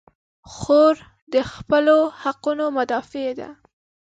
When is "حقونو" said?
2.21-2.65